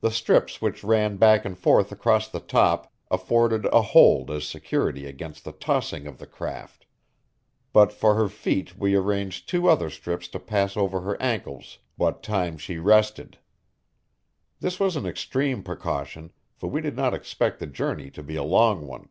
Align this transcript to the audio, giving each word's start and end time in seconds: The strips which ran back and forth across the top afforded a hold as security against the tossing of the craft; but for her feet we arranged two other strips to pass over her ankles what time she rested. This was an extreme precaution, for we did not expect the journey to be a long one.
The 0.00 0.10
strips 0.10 0.62
which 0.62 0.82
ran 0.82 1.18
back 1.18 1.44
and 1.44 1.58
forth 1.58 1.92
across 1.92 2.26
the 2.26 2.40
top 2.40 2.90
afforded 3.10 3.66
a 3.66 3.82
hold 3.82 4.30
as 4.30 4.48
security 4.48 5.04
against 5.04 5.44
the 5.44 5.52
tossing 5.52 6.06
of 6.06 6.16
the 6.16 6.26
craft; 6.26 6.86
but 7.70 7.92
for 7.92 8.14
her 8.14 8.30
feet 8.30 8.78
we 8.78 8.94
arranged 8.94 9.50
two 9.50 9.68
other 9.68 9.90
strips 9.90 10.26
to 10.28 10.40
pass 10.40 10.74
over 10.74 11.02
her 11.02 11.20
ankles 11.20 11.80
what 11.96 12.22
time 12.22 12.56
she 12.56 12.78
rested. 12.78 13.36
This 14.60 14.80
was 14.80 14.96
an 14.96 15.04
extreme 15.04 15.62
precaution, 15.62 16.32
for 16.54 16.68
we 16.70 16.80
did 16.80 16.96
not 16.96 17.12
expect 17.12 17.58
the 17.58 17.66
journey 17.66 18.10
to 18.12 18.22
be 18.22 18.36
a 18.36 18.42
long 18.42 18.86
one. 18.86 19.10